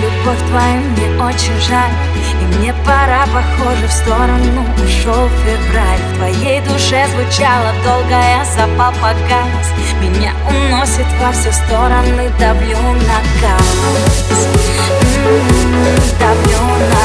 любовь 0.00 0.38
твою 0.48 0.80
мне 0.82 1.24
очень 1.24 1.58
жаль. 1.60 1.92
И 2.40 2.56
мне 2.56 2.74
пора, 2.84 3.26
похоже, 3.26 3.86
в 3.88 3.92
сторону 3.92 4.64
ушел 4.84 5.28
февраль. 5.44 6.00
В 6.12 6.16
твоей 6.16 6.60
душе 6.62 7.06
звучала 7.08 7.72
долгая 7.84 8.44
запал 8.44 8.92
погас 9.00 9.66
Меня 10.00 10.32
уносит 10.48 11.06
во 11.20 11.32
все 11.32 11.52
стороны, 11.52 12.30
давлю 12.38 12.76
на 12.76 13.18
газ 13.40 14.24
м-м, 15.24 15.96
Давлю 16.18 16.60
на 16.90 16.95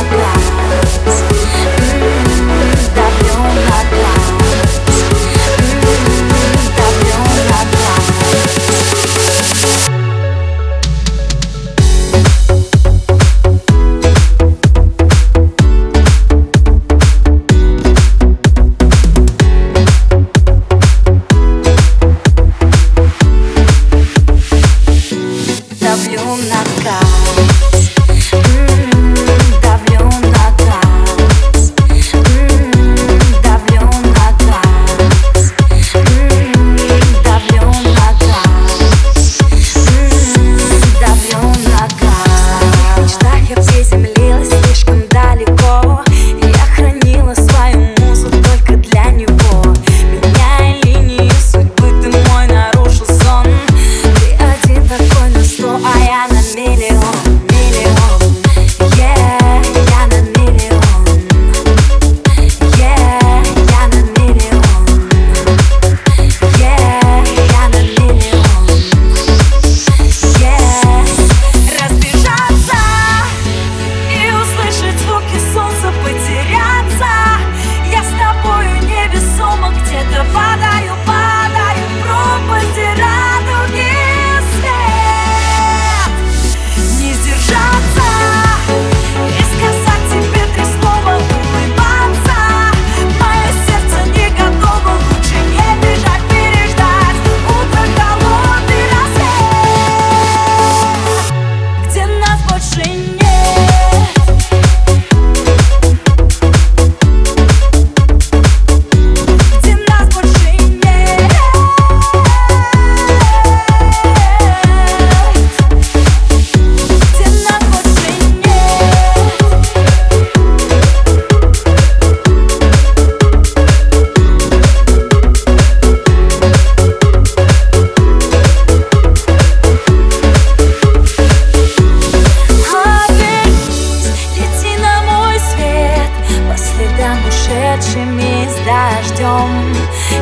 ночами 137.81 138.47
с 138.47 138.55
дождем. 138.65 139.75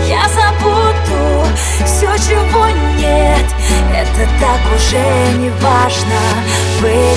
Я 0.07 0.23
забуду 0.29 1.45
все, 1.85 2.07
чего 2.17 2.67
нет. 2.97 3.45
Это 3.93 4.29
так 4.39 4.61
уже 4.75 5.37
не 5.37 5.49
важно. 5.49 6.19
Быть 6.81 7.08